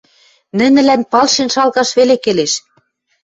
[0.57, 2.53] Нӹнӹлӓн палшен шалгаш веле келеш...